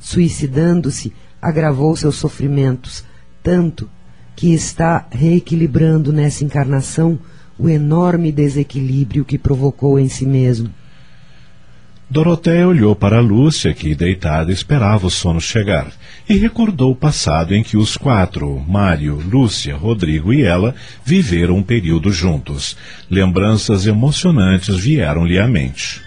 Suicidando-se, 0.00 1.12
agravou 1.40 1.94
seus 1.94 2.16
sofrimentos, 2.16 3.04
tanto 3.44 3.88
que 4.34 4.52
está 4.52 5.06
reequilibrando 5.12 6.12
nessa 6.12 6.42
encarnação 6.44 7.20
o 7.56 7.68
enorme 7.68 8.32
desequilíbrio 8.32 9.24
que 9.24 9.38
provocou 9.38 10.00
em 10.00 10.08
si 10.08 10.26
mesmo. 10.26 10.68
Dorotéia 12.12 12.68
olhou 12.68 12.94
para 12.94 13.22
Lúcia, 13.22 13.72
que 13.72 13.94
deitada 13.94 14.52
esperava 14.52 15.06
o 15.06 15.10
sono 15.10 15.40
chegar, 15.40 15.90
e 16.28 16.36
recordou 16.36 16.92
o 16.92 16.94
passado 16.94 17.54
em 17.54 17.62
que 17.62 17.74
os 17.74 17.96
quatro, 17.96 18.62
Mário, 18.68 19.18
Lúcia, 19.26 19.74
Rodrigo 19.74 20.30
e 20.30 20.42
ela, 20.42 20.74
viveram 21.02 21.56
um 21.56 21.62
período 21.62 22.12
juntos. 22.12 22.76
Lembranças 23.10 23.86
emocionantes 23.86 24.76
vieram-lhe 24.76 25.38
à 25.38 25.48
mente. 25.48 26.02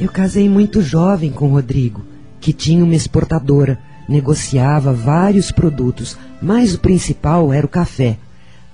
Eu 0.00 0.08
casei 0.08 0.48
muito 0.48 0.80
jovem 0.80 1.30
com 1.30 1.48
Rodrigo, 1.48 2.02
que 2.40 2.54
tinha 2.54 2.82
uma 2.82 2.94
exportadora, 2.94 3.78
negociava 4.08 4.90
vários 4.94 5.52
produtos, 5.52 6.16
mas 6.40 6.74
o 6.74 6.78
principal 6.78 7.52
era 7.52 7.66
o 7.66 7.68
café. 7.68 8.16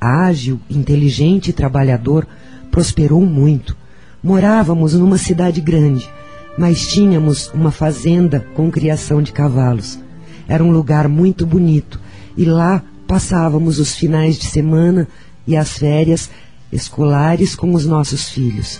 Ágil, 0.00 0.60
inteligente 0.70 1.48
e 1.48 1.52
trabalhador, 1.52 2.24
prosperou 2.70 3.20
muito. 3.20 3.76
Morávamos 4.22 4.94
numa 4.94 5.18
cidade 5.18 5.60
grande, 5.60 6.08
mas 6.60 6.86
tínhamos 6.86 7.50
uma 7.54 7.70
fazenda 7.70 8.46
com 8.54 8.70
criação 8.70 9.22
de 9.22 9.32
cavalos. 9.32 9.98
Era 10.46 10.62
um 10.62 10.70
lugar 10.70 11.08
muito 11.08 11.46
bonito 11.46 11.98
e 12.36 12.44
lá 12.44 12.82
passávamos 13.06 13.78
os 13.78 13.96
finais 13.96 14.36
de 14.36 14.44
semana 14.44 15.08
e 15.46 15.56
as 15.56 15.78
férias 15.78 16.28
escolares 16.70 17.54
com 17.56 17.72
os 17.72 17.86
nossos 17.86 18.28
filhos. 18.28 18.78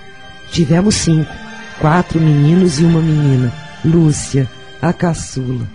Tivemos 0.52 0.94
cinco, 0.96 1.32
quatro 1.80 2.20
meninos 2.20 2.78
e 2.78 2.84
uma 2.84 3.00
menina, 3.00 3.50
Lúcia, 3.82 4.46
a 4.82 4.92
caçula. 4.92 5.66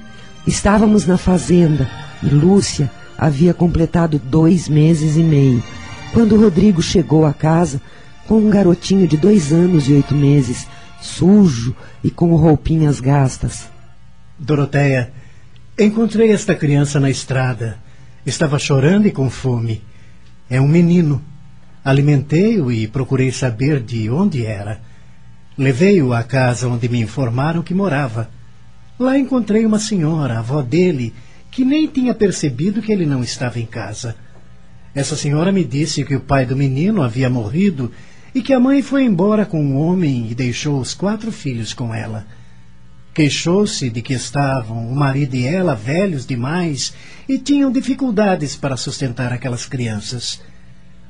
Estávamos 0.45 1.07
na 1.07 1.17
fazenda 1.17 1.89
e 2.21 2.27
Lúcia 2.27 2.91
havia 3.17 3.51
completado 3.51 4.19
dois 4.19 4.69
meses 4.69 5.15
e 5.17 5.23
meio 5.23 5.63
quando 6.13 6.39
Rodrigo 6.39 6.83
chegou 6.83 7.25
à 7.25 7.33
casa 7.33 7.81
com 8.27 8.37
um 8.37 8.49
garotinho 8.51 9.07
de 9.07 9.17
dois 9.17 9.51
anos 9.51 9.89
e 9.89 9.93
oito 9.93 10.13
meses, 10.13 10.67
sujo 11.05 11.75
e 12.03 12.09
com 12.09 12.35
roupinhas 12.35 12.99
gastas. 12.99 13.69
Doroteia, 14.37 15.13
encontrei 15.79 16.31
esta 16.31 16.55
criança 16.55 16.99
na 16.99 17.09
estrada. 17.09 17.77
Estava 18.25 18.59
chorando 18.59 19.07
e 19.07 19.11
com 19.11 19.29
fome. 19.29 19.81
É 20.49 20.59
um 20.59 20.67
menino. 20.67 21.21
Alimentei-o 21.83 22.71
e 22.71 22.87
procurei 22.87 23.31
saber 23.31 23.81
de 23.81 24.09
onde 24.09 24.45
era. 24.45 24.81
Levei-o 25.57 26.11
à 26.11 26.23
casa 26.23 26.67
onde 26.67 26.89
me 26.89 26.99
informaram 26.99 27.61
que 27.61 27.73
morava. 27.73 28.29
Lá 28.99 29.17
encontrei 29.17 29.65
uma 29.65 29.79
senhora, 29.79 30.39
avó 30.39 30.61
dele, 30.61 31.13
que 31.51 31.63
nem 31.63 31.87
tinha 31.87 32.13
percebido 32.13 32.81
que 32.81 32.91
ele 32.91 33.05
não 33.05 33.23
estava 33.23 33.59
em 33.59 33.65
casa. 33.65 34.15
Essa 34.93 35.15
senhora 35.15 35.51
me 35.51 35.63
disse 35.63 36.03
que 36.03 36.15
o 36.15 36.21
pai 36.21 36.45
do 36.45 36.55
menino 36.55 37.03
havia 37.03 37.29
morrido 37.29 37.91
e 38.35 38.41
que 38.41 38.51
a 38.51 38.59
mãe 38.59 38.81
foi 38.81 39.05
embora 39.05 39.45
com 39.45 39.63
um 39.63 39.77
homem 39.77 40.29
e 40.29 40.35
deixou 40.35 40.81
os 40.81 40.93
quatro 40.93 41.31
filhos 41.31 41.73
com 41.73 41.95
ela. 41.95 42.27
Queixou-se 43.13 43.89
de 43.89 44.01
que 44.01 44.13
estavam 44.13 44.91
o 44.91 44.93
marido 44.93 45.37
e 45.37 45.47
ela 45.47 45.73
velhos 45.73 46.25
demais 46.25 46.93
e 47.29 47.39
tinham 47.39 47.71
dificuldades 47.71 48.57
para 48.57 48.75
sustentar 48.75 49.31
aquelas 49.31 49.65
crianças. 49.65 50.41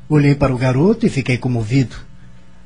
Olhei 0.08 0.36
para 0.36 0.54
o 0.54 0.58
garoto 0.58 1.08
e 1.08 1.10
fiquei 1.10 1.36
comovido. 1.36 1.96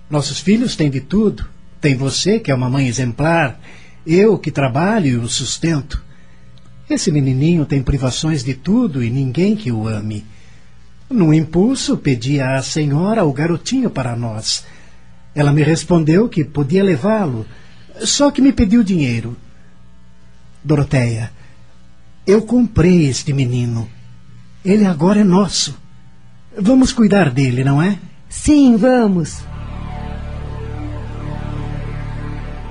Nossos 0.10 0.42
filhos 0.42 0.76
têm 0.76 0.90
de 0.90 1.00
tudo. 1.00 1.46
Tem 1.80 1.96
você, 1.96 2.38
que 2.38 2.52
é 2.52 2.54
uma 2.54 2.70
mãe 2.70 2.86
exemplar, 2.86 3.62
eu 4.06 4.38
que 4.38 4.52
trabalho 4.52 5.08
e 5.08 5.16
o 5.16 5.30
sustento. 5.30 6.04
Esse 6.90 7.10
menininho 7.10 7.66
tem 7.66 7.82
privações 7.82 8.44
de 8.44 8.56
tudo 8.56 9.02
e 9.02 9.10
ninguém 9.10 9.56
que 9.56 9.72
o 9.72 9.88
ame. 9.88 10.26
Num 11.10 11.34
impulso, 11.34 11.98
pedi 11.98 12.40
à 12.40 12.62
senhora 12.62 13.26
o 13.26 13.34
garotinho 13.34 13.90
para 13.90 14.16
nós. 14.16 14.64
Ela 15.34 15.52
me 15.52 15.64
respondeu 15.64 16.30
que 16.30 16.46
podia 16.46 16.84
levá-lo, 16.84 17.48
só 18.02 18.30
que 18.30 18.42
me 18.42 18.54
pediu 18.54 18.84
dinheiro. 18.84 19.36
Doroteia, 20.64 21.32
eu 22.28 22.44
comprei 22.44 23.08
este 23.08 23.34
menino. 23.34 23.90
Ele 24.64 24.86
agora 24.86 25.22
é 25.22 25.24
nosso. 25.24 25.76
Vamos 26.56 26.94
cuidar 26.94 27.32
dele, 27.32 27.64
não 27.64 27.82
é? 27.82 27.98
Sim, 28.28 28.78
vamos. 28.78 29.42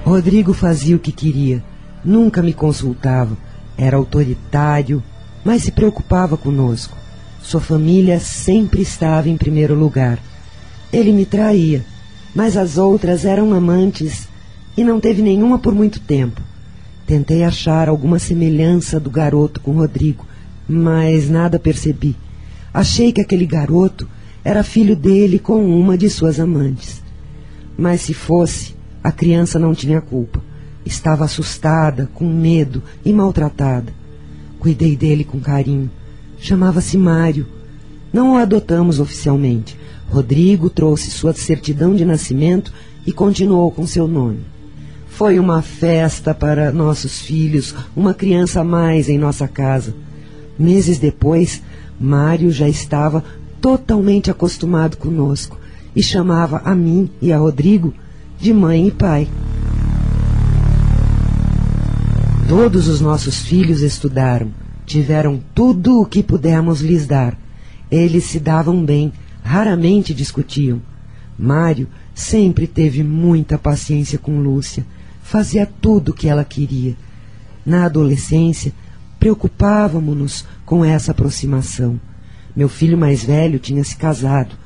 Rodrigo 0.04 0.54
fazia 0.54 0.94
o 0.94 1.00
que 1.00 1.10
queria. 1.10 1.64
Nunca 2.04 2.40
me 2.40 2.52
consultava. 2.52 3.36
Era 3.76 3.96
autoritário, 3.96 5.02
mas 5.44 5.64
se 5.64 5.72
preocupava 5.72 6.36
conosco. 6.36 6.96
Sua 7.42 7.60
família 7.60 8.20
sempre 8.20 8.82
estava 8.82 9.28
em 9.28 9.36
primeiro 9.36 9.74
lugar. 9.74 10.18
Ele 10.92 11.12
me 11.12 11.24
traía, 11.24 11.84
mas 12.34 12.56
as 12.56 12.78
outras 12.78 13.24
eram 13.24 13.52
amantes 13.52 14.28
e 14.76 14.84
não 14.84 15.00
teve 15.00 15.22
nenhuma 15.22 15.58
por 15.58 15.74
muito 15.74 16.00
tempo. 16.00 16.40
Tentei 17.06 17.42
achar 17.42 17.88
alguma 17.88 18.18
semelhança 18.18 19.00
do 19.00 19.10
garoto 19.10 19.60
com 19.60 19.72
Rodrigo, 19.72 20.26
mas 20.68 21.30
nada 21.30 21.58
percebi. 21.58 22.14
Achei 22.72 23.12
que 23.12 23.20
aquele 23.20 23.46
garoto 23.46 24.08
era 24.44 24.62
filho 24.62 24.94
dele 24.94 25.38
com 25.38 25.64
uma 25.78 25.96
de 25.96 26.08
suas 26.08 26.38
amantes. 26.38 27.02
Mas 27.76 28.02
se 28.02 28.14
fosse, 28.14 28.74
a 29.02 29.10
criança 29.10 29.58
não 29.58 29.74
tinha 29.74 30.00
culpa. 30.00 30.42
Estava 30.84 31.24
assustada, 31.24 32.08
com 32.14 32.24
medo 32.24 32.82
e 33.04 33.12
maltratada. 33.12 33.92
Cuidei 34.58 34.96
dele 34.96 35.24
com 35.24 35.40
carinho. 35.40 35.90
Chamava-se 36.40 36.96
Mário. 36.96 37.46
Não 38.12 38.32
o 38.32 38.36
adotamos 38.36 39.00
oficialmente. 39.00 39.76
Rodrigo 40.10 40.70
trouxe 40.70 41.10
sua 41.10 41.34
certidão 41.34 41.94
de 41.94 42.04
nascimento 42.04 42.72
e 43.06 43.12
continuou 43.12 43.70
com 43.70 43.86
seu 43.86 44.08
nome. 44.08 44.40
Foi 45.08 45.38
uma 45.38 45.62
festa 45.62 46.32
para 46.32 46.72
nossos 46.72 47.20
filhos, 47.20 47.74
uma 47.96 48.14
criança 48.14 48.60
a 48.60 48.64
mais 48.64 49.08
em 49.08 49.18
nossa 49.18 49.48
casa. 49.48 49.94
Meses 50.58 50.98
depois, 50.98 51.62
Mário 52.00 52.50
já 52.50 52.68
estava 52.68 53.24
totalmente 53.60 54.30
acostumado 54.30 54.96
conosco 54.96 55.58
e 55.94 56.02
chamava 56.02 56.62
a 56.64 56.74
mim 56.74 57.10
e 57.20 57.32
a 57.32 57.38
Rodrigo 57.38 57.92
de 58.38 58.52
mãe 58.52 58.86
e 58.86 58.90
pai. 58.90 59.28
Todos 62.48 62.88
os 62.88 63.00
nossos 63.00 63.40
filhos 63.40 63.82
estudaram, 63.82 64.50
tiveram 64.88 65.40
tudo 65.54 66.00
o 66.00 66.06
que 66.06 66.22
pudemos 66.22 66.80
lhes 66.80 67.06
dar. 67.06 67.38
Eles 67.90 68.24
se 68.24 68.40
davam 68.40 68.84
bem, 68.84 69.12
raramente 69.42 70.12
discutiam. 70.12 70.80
Mário 71.38 71.86
sempre 72.14 72.66
teve 72.66 73.04
muita 73.04 73.56
paciência 73.56 74.18
com 74.18 74.40
Lúcia, 74.40 74.84
fazia 75.22 75.66
tudo 75.66 76.08
o 76.08 76.14
que 76.14 76.28
ela 76.28 76.44
queria. 76.44 76.96
Na 77.64 77.84
adolescência, 77.84 78.72
preocupávamos-nos 79.20 80.44
com 80.64 80.84
essa 80.84 81.12
aproximação. 81.12 82.00
Meu 82.56 82.68
filho 82.68 82.98
mais 82.98 83.22
velho 83.22 83.58
tinha 83.58 83.84
se 83.84 83.96
casado, 83.96 84.56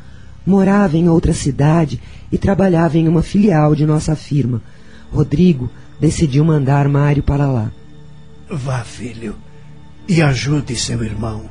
morava 0.46 0.96
em 0.96 1.08
outra 1.08 1.32
cidade 1.32 2.00
e 2.30 2.38
trabalhava 2.38 2.96
em 2.96 3.08
uma 3.08 3.22
filial 3.22 3.74
de 3.74 3.85
nossa 3.85 4.16
firma. 4.16 4.62
Rodrigo 5.11 5.68
decidiu 6.00 6.44
mandar 6.44 6.88
Mário 6.88 7.22
para 7.22 7.46
lá. 7.46 7.70
Vá, 8.48 8.82
filho, 8.85 9.37
e 10.08 10.20
ajude 10.20 10.76
seu 10.76 11.02
irmão. 11.02 11.44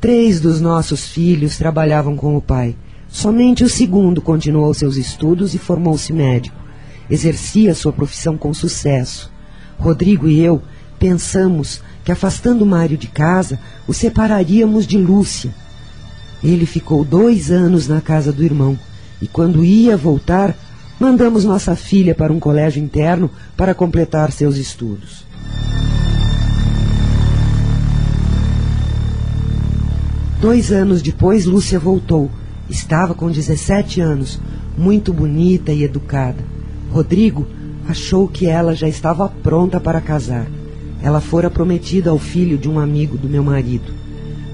Três 0.00 0.40
dos 0.40 0.60
nossos 0.60 1.08
filhos 1.08 1.56
trabalhavam 1.56 2.16
com 2.16 2.36
o 2.36 2.42
pai. 2.42 2.76
Somente 3.08 3.64
o 3.64 3.68
segundo 3.68 4.20
continuou 4.20 4.74
seus 4.74 4.96
estudos 4.96 5.54
e 5.54 5.58
formou-se 5.58 6.12
médico. 6.12 6.56
Exercia 7.08 7.74
sua 7.74 7.92
profissão 7.92 8.36
com 8.36 8.52
sucesso. 8.52 9.32
Rodrigo 9.78 10.28
e 10.28 10.40
eu 10.40 10.62
pensamos 10.98 11.82
que 12.04 12.12
afastando 12.12 12.66
Mário 12.66 12.98
de 12.98 13.06
casa, 13.06 13.58
o 13.86 13.94
separaríamos 13.94 14.86
de 14.86 14.98
Lúcia. 14.98 15.54
Ele 16.42 16.66
ficou 16.66 17.04
dois 17.04 17.50
anos 17.50 17.88
na 17.88 18.00
casa 18.00 18.32
do 18.32 18.44
irmão 18.44 18.78
e, 19.22 19.26
quando 19.26 19.64
ia 19.64 19.96
voltar, 19.96 20.54
mandamos 21.00 21.44
nossa 21.44 21.74
filha 21.74 22.14
para 22.14 22.32
um 22.32 22.38
colégio 22.38 22.82
interno 22.82 23.30
para 23.56 23.74
completar 23.74 24.30
seus 24.30 24.56
estudos. 24.56 25.24
Dois 30.44 30.70
anos 30.70 31.00
depois, 31.00 31.46
Lúcia 31.46 31.78
voltou. 31.78 32.30
Estava 32.68 33.14
com 33.14 33.30
17 33.30 34.02
anos, 34.02 34.38
muito 34.76 35.10
bonita 35.10 35.72
e 35.72 35.82
educada. 35.82 36.44
Rodrigo 36.90 37.46
achou 37.88 38.28
que 38.28 38.46
ela 38.46 38.74
já 38.74 38.86
estava 38.86 39.26
pronta 39.26 39.80
para 39.80 40.02
casar. 40.02 40.46
Ela 41.02 41.22
fora 41.22 41.48
prometida 41.48 42.10
ao 42.10 42.18
filho 42.18 42.58
de 42.58 42.68
um 42.68 42.78
amigo 42.78 43.16
do 43.16 43.26
meu 43.26 43.42
marido. 43.42 43.90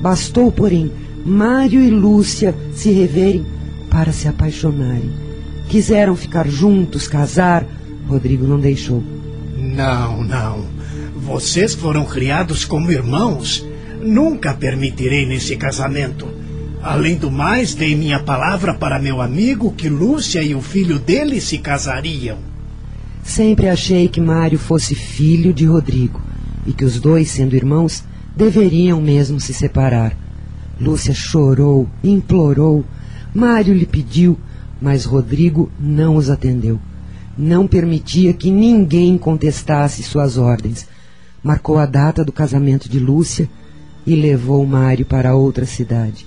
Bastou, 0.00 0.52
porém, 0.52 0.92
Mário 1.26 1.82
e 1.82 1.90
Lúcia 1.90 2.54
se 2.72 2.92
reverem 2.92 3.44
para 3.90 4.12
se 4.12 4.28
apaixonarem. 4.28 5.10
Quiseram 5.68 6.14
ficar 6.14 6.46
juntos, 6.46 7.08
casar. 7.08 7.66
Rodrigo 8.06 8.46
não 8.46 8.60
deixou. 8.60 9.02
Não, 9.58 10.22
não. 10.22 10.66
Vocês 11.16 11.74
foram 11.74 12.04
criados 12.04 12.64
como 12.64 12.92
irmãos. 12.92 13.68
Nunca 14.00 14.54
permitirei 14.54 15.26
nesse 15.26 15.56
casamento. 15.56 16.26
Além 16.82 17.16
do 17.16 17.30
mais, 17.30 17.74
dei 17.74 17.94
minha 17.94 18.18
palavra 18.18 18.72
para 18.72 18.98
meu 18.98 19.20
amigo 19.20 19.72
que 19.72 19.90
Lúcia 19.90 20.42
e 20.42 20.54
o 20.54 20.62
filho 20.62 20.98
dele 20.98 21.38
se 21.38 21.58
casariam. 21.58 22.38
Sempre 23.22 23.68
achei 23.68 24.08
que 24.08 24.20
Mário 24.20 24.58
fosse 24.58 24.94
filho 24.94 25.52
de 25.52 25.66
Rodrigo 25.66 26.20
e 26.66 26.72
que 26.72 26.84
os 26.84 26.98
dois, 26.98 27.30
sendo 27.30 27.54
irmãos, 27.54 28.02
deveriam 28.34 29.02
mesmo 29.02 29.38
se 29.38 29.52
separar. 29.52 30.16
Lúcia 30.80 31.12
chorou, 31.12 31.86
implorou. 32.02 32.82
Mário 33.34 33.74
lhe 33.74 33.84
pediu, 33.84 34.38
mas 34.80 35.04
Rodrigo 35.04 35.70
não 35.78 36.16
os 36.16 36.30
atendeu. 36.30 36.80
Não 37.36 37.66
permitia 37.66 38.32
que 38.32 38.50
ninguém 38.50 39.18
contestasse 39.18 40.02
suas 40.02 40.38
ordens. 40.38 40.88
marcou 41.42 41.78
a 41.78 41.86
data 41.86 42.24
do 42.24 42.32
casamento 42.32 42.88
de 42.88 42.98
Lúcia 42.98 43.48
e 44.06 44.14
levou 44.14 44.66
Mário 44.66 45.04
para 45.04 45.34
outra 45.34 45.66
cidade. 45.66 46.26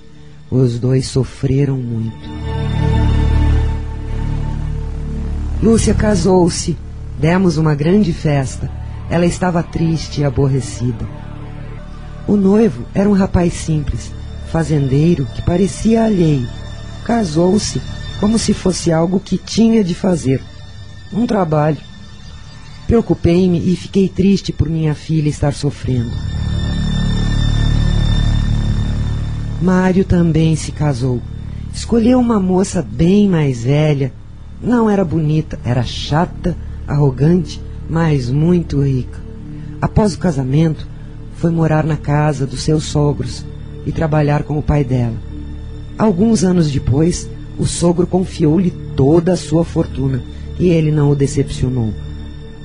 Os 0.50 0.78
dois 0.78 1.06
sofreram 1.06 1.76
muito. 1.76 2.28
Lúcia 5.62 5.94
casou-se. 5.94 6.76
Demos 7.18 7.56
uma 7.56 7.74
grande 7.74 8.12
festa. 8.12 8.70
Ela 9.08 9.26
estava 9.26 9.62
triste 9.62 10.20
e 10.20 10.24
aborrecida. 10.24 11.06
O 12.26 12.36
noivo 12.36 12.84
era 12.94 13.08
um 13.08 13.12
rapaz 13.12 13.52
simples, 13.52 14.10
fazendeiro 14.50 15.26
que 15.34 15.42
parecia 15.42 16.04
alheio. 16.04 16.48
Casou-se 17.04 17.80
como 18.20 18.38
se 18.38 18.54
fosse 18.54 18.90
algo 18.92 19.20
que 19.20 19.36
tinha 19.36 19.84
de 19.84 19.94
fazer. 19.94 20.42
Um 21.12 21.26
trabalho. 21.26 21.78
Preocupei-me 22.86 23.72
e 23.72 23.76
fiquei 23.76 24.08
triste 24.08 24.52
por 24.52 24.68
minha 24.68 24.94
filha 24.94 25.28
estar 25.28 25.52
sofrendo. 25.52 26.33
Mário 29.62 30.04
também 30.04 30.56
se 30.56 30.72
casou. 30.72 31.20
Escolheu 31.72 32.18
uma 32.18 32.38
moça 32.38 32.82
bem 32.82 33.28
mais 33.28 33.64
velha. 33.64 34.12
Não 34.62 34.88
era 34.88 35.04
bonita, 35.04 35.58
era 35.64 35.82
chata, 35.82 36.56
arrogante, 36.86 37.60
mas 37.88 38.30
muito 38.30 38.82
rica. 38.82 39.18
Após 39.80 40.14
o 40.14 40.18
casamento, 40.18 40.86
foi 41.36 41.50
morar 41.50 41.84
na 41.84 41.96
casa 41.96 42.46
dos 42.46 42.62
seus 42.62 42.84
sogros 42.84 43.44
e 43.84 43.92
trabalhar 43.92 44.44
com 44.44 44.58
o 44.58 44.62
pai 44.62 44.84
dela. 44.84 45.16
Alguns 45.98 46.42
anos 46.42 46.70
depois, 46.70 47.28
o 47.58 47.66
sogro 47.66 48.06
confiou-lhe 48.06 48.70
toda 48.96 49.32
a 49.32 49.36
sua 49.36 49.64
fortuna 49.64 50.22
e 50.58 50.68
ele 50.68 50.90
não 50.90 51.10
o 51.10 51.16
decepcionou. 51.16 51.92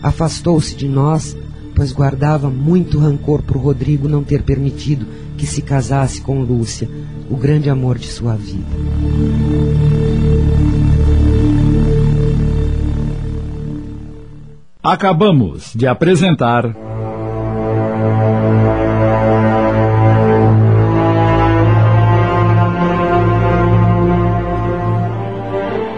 Afastou-se 0.02 0.75
de 0.75 0.88
nós, 0.88 1.36
pois 1.79 1.93
guardava 1.93 2.49
muito 2.49 2.99
rancor 2.99 3.41
por 3.41 3.55
Rodrigo 3.55 4.09
não 4.09 4.21
ter 4.21 4.43
permitido 4.43 5.05
que 5.37 5.45
se 5.45 5.61
casasse 5.61 6.19
com 6.19 6.41
Lúcia, 6.41 6.89
o 7.29 7.37
grande 7.37 7.69
amor 7.69 7.97
de 7.97 8.07
sua 8.07 8.35
vida. 8.35 8.67
Acabamos 14.83 15.71
de 15.73 15.87
apresentar. 15.87 16.63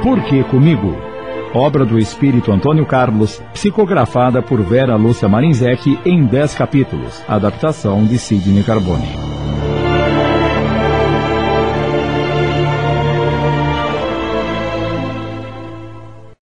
Por 0.03 0.23
que 0.25 0.43
comigo? 0.43 1.10
Obra 1.53 1.85
do 1.85 1.99
espírito 1.99 2.51
Antônio 2.51 2.85
Carlos, 2.85 3.41
psicografada 3.53 4.41
por 4.41 4.61
Vera 4.61 4.95
Lúcia 4.95 5.27
Marinzec 5.27 5.99
em 6.05 6.23
10 6.23 6.55
capítulos. 6.55 7.21
Adaptação 7.27 8.05
de 8.05 8.17
Sidney 8.17 8.63
Carbone. 8.63 9.30